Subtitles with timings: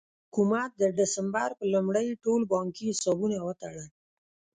[0.27, 3.87] حکومت د ډسمبر په لومړۍ ټول بانکي حسابونه وتړل.